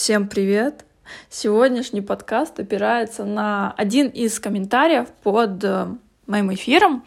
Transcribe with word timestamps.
Всем 0.00 0.28
привет! 0.28 0.84
Сегодняшний 1.28 2.02
подкаст 2.02 2.60
опирается 2.60 3.24
на 3.24 3.74
один 3.76 4.06
из 4.06 4.38
комментариев 4.38 5.08
под 5.24 5.64
э, 5.64 5.88
моим 6.28 6.54
эфиром. 6.54 7.04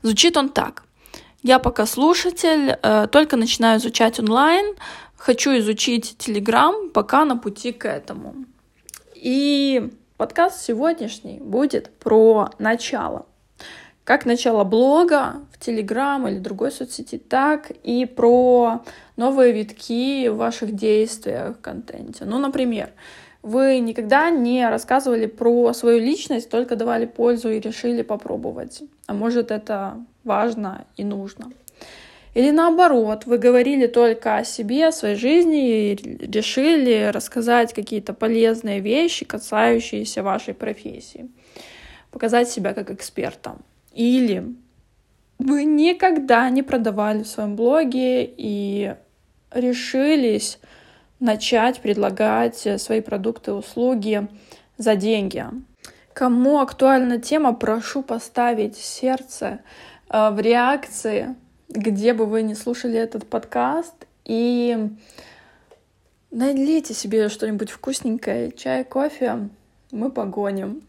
Звучит 0.00 0.38
он 0.38 0.48
так. 0.48 0.84
Я 1.42 1.58
пока 1.58 1.84
слушатель, 1.84 2.78
э, 2.82 3.08
только 3.12 3.36
начинаю 3.36 3.78
изучать 3.78 4.18
онлайн, 4.18 4.74
хочу 5.18 5.50
изучить 5.58 6.16
Telegram, 6.18 6.88
пока 6.88 7.26
на 7.26 7.36
пути 7.36 7.72
к 7.72 7.86
этому. 7.86 8.46
И 9.14 9.92
подкаст 10.16 10.62
сегодняшний 10.62 11.40
будет 11.40 11.94
про 11.98 12.48
начало 12.58 13.26
как 14.04 14.26
начало 14.26 14.64
блога 14.64 15.36
в 15.50 15.58
Телеграм 15.58 16.28
или 16.28 16.38
другой 16.38 16.70
соцсети, 16.70 17.16
так 17.16 17.70
и 17.82 18.04
про 18.04 18.82
новые 19.16 19.52
витки 19.52 20.28
в 20.28 20.36
ваших 20.36 20.74
действиях 20.74 21.56
в 21.56 21.60
контенте. 21.60 22.24
Ну, 22.24 22.38
например, 22.38 22.90
вы 23.42 23.78
никогда 23.78 24.30
не 24.30 24.68
рассказывали 24.68 25.26
про 25.26 25.72
свою 25.74 26.00
личность, 26.00 26.48
только 26.48 26.76
давали 26.76 27.06
пользу 27.06 27.50
и 27.50 27.60
решили 27.60 28.02
попробовать. 28.02 28.82
А 29.06 29.14
может, 29.14 29.50
это 29.50 30.02
важно 30.24 30.86
и 30.96 31.04
нужно. 31.04 31.52
Или 32.34 32.50
наоборот, 32.50 33.26
вы 33.26 33.38
говорили 33.38 33.86
только 33.86 34.36
о 34.38 34.44
себе, 34.44 34.88
о 34.88 34.92
своей 34.92 35.14
жизни 35.14 35.92
и 35.92 35.94
решили 36.26 37.10
рассказать 37.12 37.72
какие-то 37.72 38.12
полезные 38.12 38.80
вещи, 38.80 39.24
касающиеся 39.24 40.22
вашей 40.22 40.52
профессии. 40.52 41.30
Показать 42.10 42.48
себя 42.48 42.74
как 42.74 42.90
эксперта. 42.90 43.56
Или 43.92 44.54
вы 45.38 45.64
никогда 45.64 46.50
не 46.50 46.62
продавали 46.62 47.22
в 47.22 47.28
своем 47.28 47.54
блоге 47.54 48.24
и 48.24 48.94
решились 49.54 50.58
начать 51.20 51.80
предлагать 51.80 52.66
свои 52.78 53.00
продукты 53.00 53.52
и 53.52 53.54
услуги 53.54 54.28
за 54.76 54.96
деньги. 54.96 55.44
Кому 56.12 56.60
актуальна 56.60 57.18
тема, 57.18 57.54
прошу 57.54 58.02
поставить 58.02 58.76
сердце 58.76 59.60
э, 60.08 60.30
в 60.30 60.38
реакции, 60.38 61.34
где 61.68 62.12
бы 62.14 62.26
вы 62.26 62.42
не 62.42 62.54
слушали 62.54 62.96
этот 62.96 63.26
подкаст, 63.26 63.94
и 64.24 64.90
налейте 66.30 66.94
себе 66.94 67.28
что-нибудь 67.28 67.70
вкусненькое, 67.70 68.52
чай, 68.52 68.84
кофе, 68.84 69.48
мы 69.90 70.10
погоним 70.10 70.82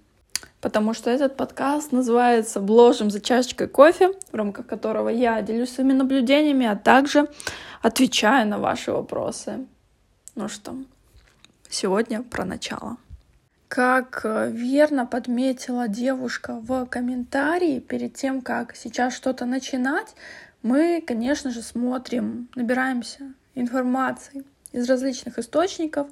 потому 0.66 0.96
что 0.96 1.12
этот 1.12 1.38
подкаст 1.38 1.92
называется 1.92 2.60
«Бложим 2.60 3.12
за 3.12 3.22
чашечкой 3.22 3.68
кофе», 3.68 4.10
в 4.32 4.36
рамках 4.36 4.66
которого 4.66 5.10
я 5.10 5.40
делюсь 5.44 5.72
своими 5.72 5.94
наблюдениями, 5.94 6.66
а 6.66 6.76
также 6.76 7.28
отвечаю 7.84 8.48
на 8.48 8.58
ваши 8.58 8.92
вопросы. 8.92 9.68
Ну 10.34 10.48
что, 10.48 10.76
сегодня 11.70 12.24
про 12.24 12.46
начало. 12.46 12.98
Как 13.68 14.22
э, 14.24 14.50
верно 14.50 15.06
подметила 15.06 15.88
девушка 15.88 16.56
в 16.60 16.88
комментарии, 16.88 17.80
перед 17.80 18.16
тем, 18.16 18.42
как 18.42 18.76
сейчас 18.76 19.14
что-то 19.14 19.46
начинать, 19.46 20.16
мы, 20.64 21.04
конечно 21.06 21.52
же, 21.52 21.62
смотрим, 21.62 22.50
набираемся 22.56 23.36
информации 23.54 24.44
из 24.72 24.90
различных 24.90 25.38
источников, 25.38 26.08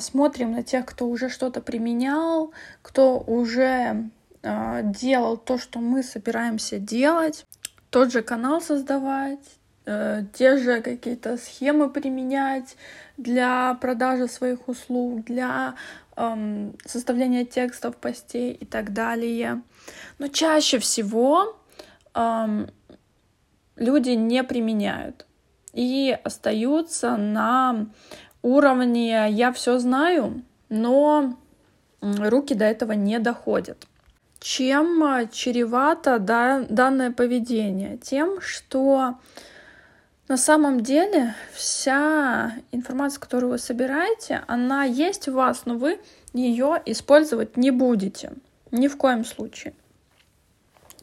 смотрим 0.00 0.52
на 0.52 0.62
тех, 0.62 0.84
кто 0.84 1.08
уже 1.08 1.30
что-то 1.30 1.62
применял, 1.62 2.52
кто 2.82 3.18
уже 3.18 4.10
а, 4.42 4.82
делал 4.82 5.36
то, 5.36 5.56
что 5.56 5.78
мы 5.78 6.02
собираемся 6.02 6.78
делать, 6.78 7.46
тот 7.90 8.10
же 8.10 8.22
канал 8.22 8.60
создавать, 8.60 9.58
э, 9.86 10.24
те 10.32 10.56
же 10.56 10.80
какие-то 10.80 11.36
схемы 11.36 11.90
применять 11.90 12.76
для 13.16 13.74
продажи 13.74 14.26
своих 14.26 14.68
услуг, 14.68 15.24
для 15.24 15.74
эм, 16.16 16.74
составления 16.84 17.44
текстов, 17.44 17.96
постей 17.96 18.52
и 18.52 18.64
так 18.64 18.92
далее. 18.92 19.62
Но 20.18 20.28
чаще 20.28 20.78
всего 20.78 21.56
эм, 22.14 22.68
люди 23.76 24.10
не 24.10 24.42
применяют 24.42 25.26
и 25.72 26.18
остаются 26.24 27.16
на 27.16 27.86
уровне 28.42 29.28
я 29.30 29.52
все 29.52 29.78
знаю, 29.78 30.42
но 30.68 31.36
руки 32.00 32.54
до 32.54 32.64
этого 32.64 32.92
не 32.92 33.18
доходят. 33.18 33.86
Чем 34.40 35.02
а, 35.04 35.26
чревато 35.26 36.18
да, 36.18 36.66
данное 36.68 37.12
поведение? 37.12 37.96
Тем, 37.98 38.40
что 38.40 39.14
на 40.26 40.36
самом 40.36 40.80
деле 40.80 41.34
вся 41.52 42.54
информация, 42.72 43.20
которую 43.20 43.52
вы 43.52 43.58
собираете, 43.58 44.42
она 44.48 44.84
есть 44.84 45.28
у 45.28 45.34
вас, 45.34 45.62
но 45.64 45.74
вы 45.74 46.00
ее 46.32 46.82
использовать 46.86 47.56
не 47.56 47.70
будете. 47.70 48.32
Ни 48.72 48.88
в 48.88 48.96
коем 48.96 49.24
случае. 49.24 49.74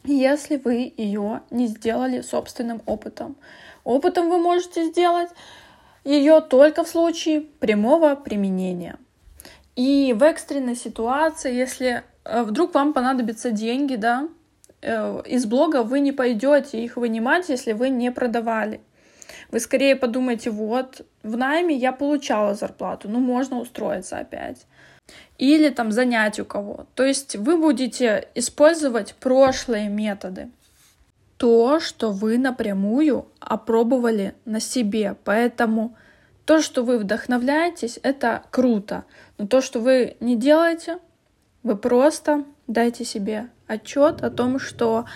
Если 0.04 0.56
вы 0.56 0.92
ее 0.96 1.42
не 1.50 1.66
сделали 1.66 2.20
собственным 2.20 2.82
опытом. 2.86 3.36
Опытом 3.84 4.28
вы 4.28 4.38
можете 4.38 4.84
сделать 4.86 5.30
ее 6.04 6.40
только 6.40 6.84
в 6.84 6.88
случае 6.88 7.40
прямого 7.40 8.14
применения. 8.14 8.96
И 9.76 10.14
в 10.16 10.22
экстренной 10.22 10.76
ситуации, 10.76 11.54
если 11.54 12.02
э, 12.24 12.42
вдруг 12.42 12.74
вам 12.74 12.92
понадобятся 12.92 13.50
деньги, 13.50 13.96
да, 13.96 14.28
э, 14.82 15.22
из 15.26 15.46
блога 15.46 15.82
вы 15.82 16.00
не 16.00 16.12
пойдете 16.12 16.82
их 16.82 16.96
вынимать, 16.96 17.48
если 17.48 17.72
вы 17.72 17.88
не 17.88 18.10
продавали. 18.10 18.80
Вы 19.50 19.60
скорее 19.60 19.96
подумайте, 19.96 20.50
вот, 20.50 21.06
в 21.22 21.36
найме 21.36 21.74
я 21.74 21.92
получала 21.92 22.54
зарплату, 22.54 23.08
ну 23.08 23.20
можно 23.20 23.58
устроиться 23.60 24.18
опять. 24.18 24.66
Или 25.38 25.70
там 25.70 25.90
занять 25.92 26.38
у 26.38 26.44
кого. 26.44 26.86
То 26.94 27.04
есть 27.04 27.36
вы 27.36 27.56
будете 27.56 28.28
использовать 28.34 29.14
прошлые 29.14 29.88
методы 29.88 30.50
то, 31.40 31.80
что 31.80 32.12
вы 32.12 32.36
напрямую 32.36 33.26
опробовали 33.40 34.34
на 34.44 34.60
себе. 34.60 35.16
Поэтому 35.24 35.96
то, 36.44 36.60
что 36.60 36.84
вы 36.84 36.98
вдохновляетесь, 36.98 37.98
это 38.02 38.42
круто. 38.50 39.06
Но 39.38 39.46
то, 39.46 39.62
что 39.62 39.80
вы 39.80 40.18
не 40.20 40.36
делаете, 40.36 40.98
вы 41.62 41.76
просто 41.76 42.44
дайте 42.66 43.06
себе 43.06 43.48
отчет 43.66 44.22
о 44.22 44.28
том, 44.28 44.58
что 44.58 45.06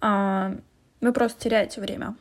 а, 0.00 0.56
вы 1.00 1.12
просто 1.12 1.44
теряете 1.44 1.80
время. 1.80 2.16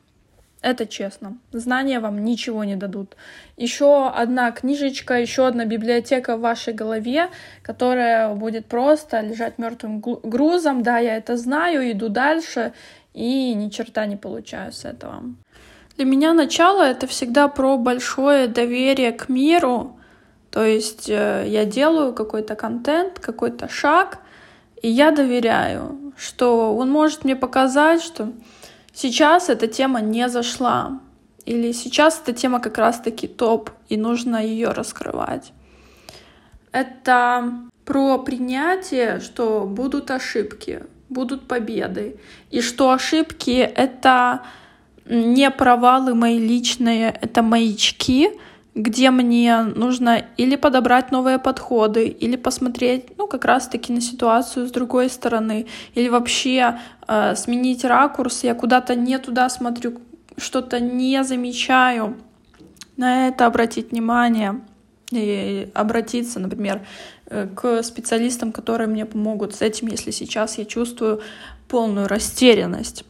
Это 0.61 0.87
честно. 0.87 1.37
Знания 1.51 1.99
вам 1.99 2.23
ничего 2.23 2.63
не 2.63 2.75
дадут. 2.75 3.15
Еще 3.57 4.07
одна 4.07 4.51
книжечка, 4.51 5.13
еще 5.13 5.45
одна 5.45 5.65
библиотека 5.65 6.35
в 6.35 6.41
вашей 6.41 6.73
голове, 6.73 7.29
которая 7.61 8.33
будет 8.33 8.65
просто 8.65 9.21
лежать 9.21 9.59
мертвым 9.59 10.01
грузом. 10.01 10.81
Да, 10.81 10.97
я 10.97 11.15
это 11.15 11.37
знаю, 11.37 11.91
иду 11.91 12.09
дальше 12.09 12.73
и 13.13 13.53
ни 13.53 13.69
черта 13.69 14.05
не 14.07 14.15
получаю 14.15 14.71
с 14.71 14.83
этого. 14.83 15.23
Для 15.95 16.05
меня 16.05 16.33
начало 16.33 16.83
это 16.83 17.07
всегда 17.07 17.47
про 17.47 17.77
большое 17.77 18.47
доверие 18.47 19.11
к 19.11 19.29
миру. 19.29 19.97
То 20.51 20.63
есть 20.63 21.09
э, 21.09 21.43
я 21.47 21.65
делаю 21.65 22.13
какой-то 22.13 22.55
контент, 22.55 23.19
какой-то 23.19 23.67
шаг, 23.69 24.19
и 24.81 24.89
я 24.89 25.11
доверяю, 25.11 26.13
что 26.15 26.75
он 26.75 26.89
может 26.89 27.23
мне 27.23 27.35
показать, 27.35 28.01
что 28.01 28.31
сейчас 28.97 29.49
эта 29.49 29.67
тема 29.67 30.01
не 30.01 30.27
зашла, 30.29 30.99
или 31.45 31.71
сейчас 31.71 32.21
эта 32.21 32.33
тема 32.33 32.59
как 32.59 32.77
раз-таки 32.77 33.27
топ, 33.27 33.69
и 33.89 33.97
нужно 33.97 34.43
ее 34.43 34.69
раскрывать. 34.69 35.53
Это 36.71 37.53
про 37.85 38.17
принятие, 38.17 39.19
что 39.19 39.65
будут 39.65 40.11
ошибки, 40.11 40.83
будут 41.09 41.47
победы. 41.47 42.19
И 42.51 42.61
что 42.61 42.91
ошибки— 42.91 43.51
это 43.75 44.41
не 45.05 45.49
провалы 45.51 46.13
мои 46.15 46.39
личные, 46.39 47.17
это 47.21 47.41
маячки, 47.43 48.31
где 48.77 49.09
мне 49.09 49.63
нужно 49.63 50.23
или 50.37 50.55
подобрать 50.55 51.11
новые 51.11 51.39
подходы, 51.39 52.07
или 52.07 52.35
посмотреть, 52.35 53.17
ну, 53.17 53.27
как 53.27 53.43
раз-таки 53.43 53.91
на 53.91 54.01
ситуацию 54.01 54.67
с 54.67 54.71
другой 54.71 55.09
стороны, 55.09 55.65
или 55.95 56.09
вообще 56.09 56.79
э, 57.07 57.35
сменить 57.35 57.83
ракурс, 57.83 58.43
я 58.43 58.53
куда-то 58.53 58.95
не 58.95 59.17
туда 59.17 59.49
смотрю, 59.49 59.99
что-то 60.37 60.79
не 60.79 61.23
замечаю, 61.23 62.17
на 62.97 63.27
это 63.27 63.47
обратить 63.47 63.91
внимание 63.91 64.61
и 65.11 65.69
обратиться, 65.73 66.39
например, 66.39 66.85
э, 67.25 67.47
к 67.47 67.81
специалистам, 67.81 68.51
которые 68.51 68.87
мне 68.87 69.07
помогут 69.07 69.55
с 69.55 69.61
этим, 69.63 69.87
если 69.87 70.11
сейчас 70.11 70.59
я 70.59 70.65
чувствую 70.65 71.21
полную 71.67 72.07
растерянность. 72.07 73.05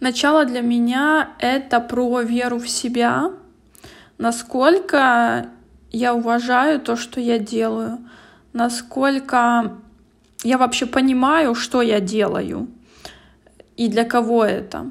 Начало 0.00 0.44
для 0.44 0.60
меня— 0.60 1.30
это 1.38 1.80
про 1.80 2.20
веру 2.20 2.58
в 2.58 2.68
себя, 2.68 3.30
насколько 4.18 5.46
я 5.90 6.14
уважаю 6.14 6.80
то, 6.80 6.96
что 6.96 7.20
я 7.20 7.38
делаю, 7.38 7.98
насколько 8.52 9.76
я 10.42 10.58
вообще 10.58 10.86
понимаю, 10.86 11.54
что 11.54 11.82
я 11.82 12.00
делаю 12.00 12.68
и 13.76 13.88
для 13.88 14.04
кого 14.04 14.44
это, 14.44 14.90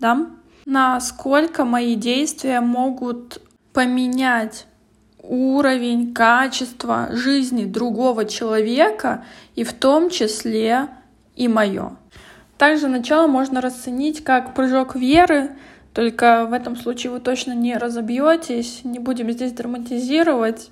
да? 0.00 0.26
Насколько 0.64 1.64
мои 1.64 1.94
действия 1.94 2.60
могут 2.60 3.40
поменять 3.72 4.66
уровень, 5.22 6.14
качество 6.14 7.08
жизни 7.12 7.64
другого 7.64 8.24
человека, 8.24 9.24
и 9.54 9.64
в 9.64 9.72
том 9.72 10.10
числе 10.10 10.88
и 11.36 11.48
мое. 11.48 11.96
Также 12.56 12.88
начало 12.88 13.26
можно 13.26 13.60
расценить 13.60 14.24
как 14.24 14.54
прыжок 14.54 14.96
веры, 14.96 15.50
только 15.92 16.46
в 16.48 16.52
этом 16.52 16.76
случае 16.76 17.12
вы 17.12 17.20
точно 17.20 17.52
не 17.52 17.76
разобьетесь, 17.76 18.80
не 18.84 18.98
будем 18.98 19.30
здесь 19.30 19.52
драматизировать, 19.52 20.70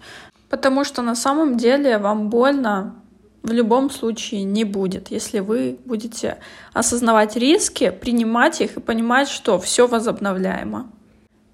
потому 0.48 0.84
что 0.84 1.02
на 1.02 1.14
самом 1.14 1.56
деле 1.56 1.98
вам 1.98 2.28
больно 2.28 2.94
в 3.42 3.52
любом 3.52 3.90
случае 3.90 4.42
не 4.42 4.64
будет, 4.64 5.08
если 5.12 5.38
вы 5.38 5.78
будете 5.84 6.38
осознавать 6.72 7.36
риски, 7.36 7.90
принимать 7.90 8.60
их 8.60 8.76
и 8.76 8.80
понимать, 8.80 9.28
что 9.28 9.58
все 9.58 9.86
возобновляемо. 9.86 10.90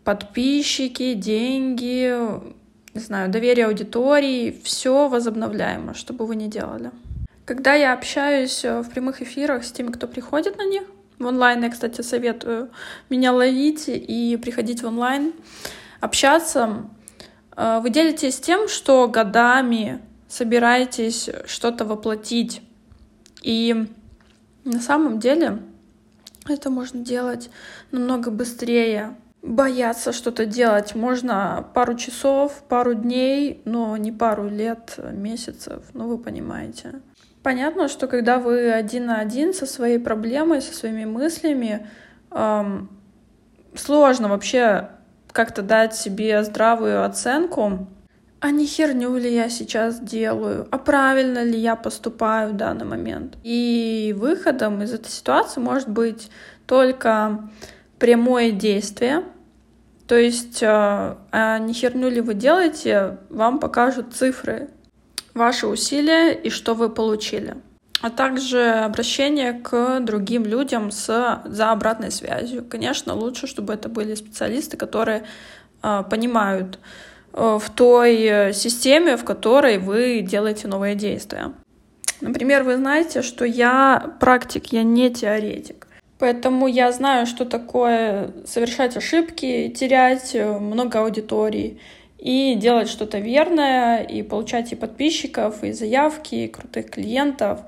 Подписчики, 0.04 1.14
деньги, 1.14 2.18
не 2.94 3.00
знаю, 3.00 3.30
доверие 3.30 3.66
аудитории, 3.66 4.58
все 4.64 5.08
возобновляемо, 5.08 5.94
что 5.94 6.12
бы 6.12 6.26
вы 6.26 6.36
ни 6.36 6.46
делали. 6.46 6.90
Когда 7.44 7.74
я 7.74 7.92
общаюсь 7.92 8.64
э, 8.64 8.80
в 8.80 8.90
прямых 8.90 9.20
эфирах 9.20 9.64
с 9.64 9.72
теми, 9.72 9.90
кто 9.90 10.06
приходит 10.06 10.56
на 10.58 10.64
них, 10.64 10.84
в 11.22 11.26
онлайн 11.26 11.62
я, 11.62 11.70
кстати, 11.70 12.00
советую 12.00 12.70
меня 13.08 13.32
ловить 13.32 13.84
и 13.88 14.38
приходить 14.42 14.82
в 14.82 14.86
онлайн, 14.86 15.32
общаться, 16.00 16.88
э, 17.56 17.80
вы 17.82 17.90
делитесь 17.90 18.40
тем, 18.40 18.68
что 18.68 19.08
годами 19.08 20.00
собираетесь 20.28 21.28
что-то 21.46 21.84
воплотить. 21.84 22.62
И 23.42 23.86
на 24.64 24.80
самом 24.80 25.18
деле 25.18 25.62
это 26.48 26.70
можно 26.70 27.00
делать 27.00 27.50
намного 27.90 28.30
быстрее. 28.30 29.16
Бояться 29.42 30.12
что-то 30.12 30.46
делать. 30.46 30.94
Можно 30.94 31.66
пару 31.74 31.96
часов, 31.96 32.62
пару 32.68 32.94
дней, 32.94 33.60
но 33.64 33.96
не 33.96 34.12
пару 34.12 34.48
лет, 34.48 34.98
месяцев, 35.12 35.84
ну 35.94 36.06
вы 36.06 36.16
понимаете. 36.18 37.00
Понятно, 37.42 37.88
что 37.88 38.06
когда 38.06 38.38
вы 38.38 38.70
один 38.70 39.06
на 39.06 39.18
один 39.18 39.52
со 39.52 39.66
своей 39.66 39.98
проблемой, 39.98 40.62
со 40.62 40.72
своими 40.72 41.04
мыслями, 41.04 41.88
эм, 42.30 42.88
сложно 43.74 44.28
вообще 44.28 44.90
как-то 45.32 45.62
дать 45.62 45.96
себе 45.96 46.44
здравую 46.44 47.04
оценку, 47.04 47.88
а 48.38 48.50
не 48.52 48.66
херню 48.66 49.16
ли 49.16 49.34
я 49.34 49.48
сейчас 49.48 49.98
делаю, 49.98 50.68
а 50.70 50.78
правильно 50.78 51.42
ли 51.42 51.58
я 51.58 51.74
поступаю 51.74 52.50
в 52.50 52.56
данный 52.56 52.84
момент. 52.84 53.36
И 53.42 54.14
выходом 54.16 54.82
из 54.82 54.92
этой 54.92 55.10
ситуации 55.10 55.60
может 55.60 55.88
быть 55.88 56.30
только 56.66 57.48
прямое 57.98 58.52
действие, 58.52 59.24
то 60.12 60.18
есть, 60.18 60.62
э, 60.62 60.66
а 60.68 61.58
не 61.58 61.72
херню 61.72 62.10
ли 62.10 62.20
вы 62.20 62.34
делаете, 62.34 63.16
вам 63.30 63.58
покажут 63.58 64.12
цифры, 64.12 64.68
ваши 65.32 65.66
усилия 65.66 66.34
и 66.34 66.50
что 66.50 66.74
вы 66.74 66.90
получили. 66.90 67.54
А 68.02 68.10
также 68.10 68.62
обращение 68.62 69.54
к 69.54 70.00
другим 70.00 70.44
людям 70.44 70.90
с, 70.90 71.40
за 71.46 71.70
обратной 71.72 72.10
связью. 72.10 72.62
Конечно, 72.62 73.14
лучше, 73.14 73.46
чтобы 73.46 73.72
это 73.72 73.88
были 73.88 74.14
специалисты, 74.14 74.76
которые 74.76 75.24
э, 75.82 76.02
понимают, 76.10 76.78
Э, 77.32 77.58
в 77.58 77.70
той 77.70 78.52
системе, 78.52 79.16
в 79.16 79.24
которой 79.24 79.78
вы 79.78 80.20
делаете 80.20 80.68
новые 80.68 80.94
действия. 80.94 81.54
Например, 82.20 82.64
вы 82.64 82.76
знаете, 82.76 83.22
что 83.22 83.46
я 83.46 84.14
практик, 84.20 84.66
я 84.72 84.82
не 84.82 85.10
теоретик. 85.10 85.86
Поэтому 86.22 86.68
я 86.68 86.92
знаю, 86.92 87.26
что 87.26 87.44
такое 87.44 88.30
совершать 88.44 88.96
ошибки, 88.96 89.74
терять 89.76 90.36
э, 90.36 90.56
много 90.56 91.00
аудитории 91.00 91.80
и 92.16 92.54
делать 92.54 92.88
что-то 92.88 93.18
верное, 93.18 94.04
и 94.04 94.22
получать 94.22 94.70
и 94.70 94.76
подписчиков, 94.76 95.64
и 95.64 95.72
заявки, 95.72 96.36
и 96.36 96.46
крутых 96.46 96.90
клиентов, 96.90 97.62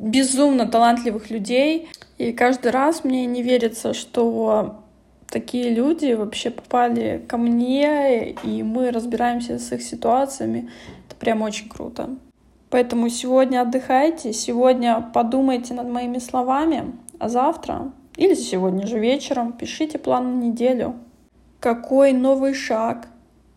безумно 0.00 0.66
талантливых 0.66 1.30
людей. 1.30 1.88
И 2.18 2.32
каждый 2.32 2.72
раз 2.72 3.04
мне 3.04 3.24
не 3.24 3.44
верится, 3.44 3.94
что 3.94 4.82
такие 5.30 5.70
люди 5.70 6.12
вообще 6.14 6.50
попали 6.50 7.24
ко 7.28 7.36
мне, 7.36 8.32
и 8.32 8.64
мы 8.64 8.90
разбираемся 8.90 9.60
с 9.60 9.70
их 9.70 9.80
ситуациями. 9.80 10.72
Это 11.06 11.14
прям 11.20 11.40
очень 11.40 11.68
круто. 11.68 12.16
Поэтому 12.68 13.08
сегодня 13.10 13.62
отдыхайте, 13.62 14.32
сегодня 14.32 15.08
подумайте 15.14 15.72
над 15.72 15.88
моими 15.88 16.18
словами, 16.18 16.92
а 17.18 17.28
завтра 17.28 17.92
или 18.16 18.34
сегодня 18.34 18.86
же 18.86 18.98
вечером 18.98 19.52
пишите 19.52 19.98
план 19.98 20.38
на 20.38 20.44
неделю. 20.44 20.96
Какой 21.60 22.12
новый 22.12 22.54
шаг 22.54 23.08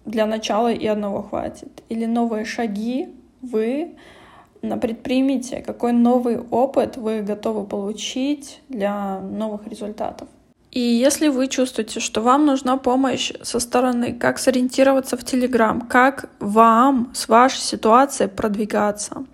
для 0.05 0.25
начала 0.25 0.71
и 0.71 0.85
одного 0.85 1.21
хватит? 1.21 1.83
Или 1.89 2.05
новые 2.05 2.45
шаги 2.45 3.09
вы 3.41 3.95
предпримите? 4.61 5.61
Какой 5.61 5.93
новый 5.93 6.39
опыт 6.39 6.97
вы 6.97 7.21
готовы 7.21 7.65
получить 7.65 8.61
для 8.67 9.19
новых 9.19 9.67
результатов? 9.67 10.27
И 10.71 10.79
если 10.79 11.29
вы 11.29 11.47
чувствуете, 11.47 11.99
что 11.99 12.21
вам 12.21 12.45
нужна 12.45 12.77
помощь 12.77 13.31
со 13.41 13.59
стороны, 13.59 14.13
как 14.13 14.37
сориентироваться 14.37 15.17
в 15.17 15.23
Телеграм, 15.23 15.81
как 15.81 16.29
вам 16.39 17.11
с 17.13 17.27
вашей 17.27 17.61
ситуацией 17.61 18.29
продвигаться, 18.29 19.25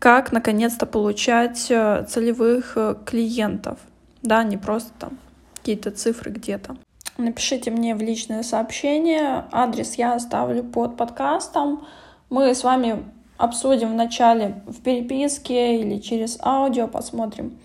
как 0.00 0.32
наконец-то 0.32 0.86
получать 0.86 1.70
э, 1.70 2.04
целевых 2.08 2.72
э, 2.76 2.96
клиентов, 3.04 3.78
да, 4.22 4.42
не 4.42 4.56
просто 4.56 4.90
там 4.98 5.18
какие-то 5.54 5.90
цифры 5.90 6.32
где-то. 6.32 6.76
Напишите 7.18 7.70
мне 7.70 7.94
в 7.94 8.00
личное 8.00 8.42
сообщение, 8.42 9.44
адрес 9.52 9.96
я 9.96 10.14
оставлю 10.14 10.64
под 10.64 10.96
подкастом. 10.96 11.86
Мы 12.30 12.54
с 12.54 12.64
вами 12.64 13.04
обсудим 13.36 13.92
вначале 13.92 14.62
в 14.66 14.80
переписке 14.80 15.82
или 15.82 15.98
через 15.98 16.38
аудио, 16.42 16.88
посмотрим, 16.88 17.58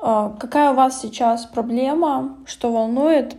а, 0.00 0.30
какая 0.40 0.72
у 0.72 0.74
вас 0.74 1.00
сейчас 1.00 1.46
проблема, 1.46 2.36
что 2.46 2.72
волнует, 2.72 3.36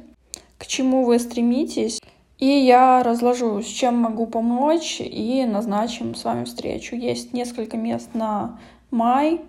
к 0.57 0.67
чему 0.67 1.03
вы 1.03 1.19
стремитесь. 1.19 1.99
И 2.41 2.47
я 2.47 3.03
разложу, 3.03 3.61
с 3.61 3.67
чем 3.67 3.97
могу 3.97 4.25
помочь, 4.25 4.99
и 4.99 5.45
назначим 5.45 6.15
с 6.15 6.23
вами 6.23 6.45
встречу. 6.45 6.95
Есть 6.95 7.33
несколько 7.33 7.77
мест 7.77 8.09
на 8.15 8.59
май. 8.89 9.41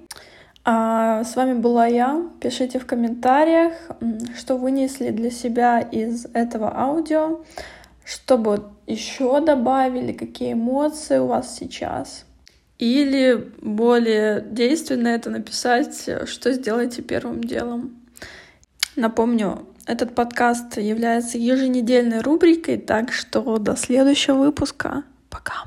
А 0.64 1.24
с 1.24 1.34
вами 1.34 1.54
была 1.54 1.86
я. 1.86 2.22
Пишите 2.38 2.78
в 2.78 2.84
комментариях, 2.84 3.72
что 4.36 4.58
вынесли 4.58 5.08
для 5.08 5.30
себя 5.30 5.80
из 5.80 6.26
этого 6.34 6.70
аудио, 6.78 7.40
что 8.04 8.36
бы 8.36 8.62
еще 8.86 9.40
добавили, 9.40 10.12
какие 10.12 10.52
эмоции 10.52 11.16
у 11.16 11.28
вас 11.28 11.56
сейчас. 11.56 12.26
Или 12.78 13.52
более 13.62 14.42
действенно 14.42 15.08
это 15.08 15.30
написать, 15.30 16.10
что 16.26 16.52
сделаете 16.52 17.00
первым 17.00 17.42
делом. 17.42 18.02
Напомню, 18.96 19.66
этот 19.86 20.14
подкаст 20.14 20.78
является 20.78 21.38
еженедельной 21.38 22.20
рубрикой, 22.20 22.78
так 22.78 23.12
что 23.12 23.58
до 23.58 23.76
следующего 23.76 24.36
выпуска. 24.36 25.02
Пока. 25.28 25.64